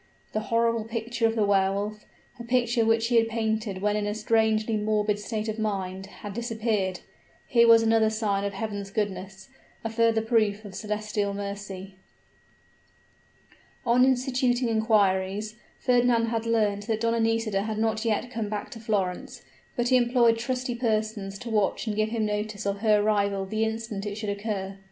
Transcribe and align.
The 0.33 0.39
horrible 0.49 0.85
picture 0.85 1.27
of 1.27 1.35
the 1.35 1.45
Wehr 1.45 1.71
Wolf, 1.71 2.07
a 2.39 2.43
picture 2.43 2.83
which 2.83 3.09
he 3.09 3.17
had 3.17 3.27
painted 3.29 3.83
when 3.83 3.95
in 3.95 4.07
a 4.07 4.15
strangely 4.15 4.75
morbid 4.75 5.19
state 5.19 5.47
of 5.47 5.59
mind 5.59 6.07
had 6.07 6.33
disappeared. 6.33 7.01
Here 7.45 7.67
was 7.67 7.83
another 7.83 8.09
sign 8.09 8.43
of 8.43 8.53
Heaven's 8.53 8.89
goodness 8.89 9.49
a 9.83 9.91
further 9.91 10.23
proof 10.23 10.65
of 10.65 10.73
celestial 10.73 11.35
mercy. 11.35 11.97
On 13.85 14.03
instituting 14.03 14.69
inquiries, 14.69 15.53
Fernand 15.79 16.29
had 16.29 16.47
learnt 16.47 16.87
that 16.87 17.01
Donna 17.01 17.19
Nisida 17.19 17.61
had 17.61 17.77
not 17.77 18.03
yet 18.03 18.31
come 18.31 18.49
back 18.49 18.71
to 18.71 18.79
Florence: 18.79 19.43
but 19.75 19.89
he 19.89 19.97
employed 19.97 20.39
trusty 20.39 20.73
persons 20.73 21.37
to 21.37 21.51
watch 21.51 21.85
and 21.85 21.95
give 21.95 22.09
him 22.09 22.25
notice 22.25 22.65
of 22.65 22.79
her 22.79 23.03
arrival 23.03 23.45
the 23.45 23.65
instant 23.65 24.07
it 24.07 24.15
should 24.15 24.29
occur. 24.29 24.79